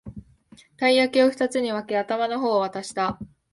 [0.77, 3.19] たい焼きをふたつに分け、頭の方を渡した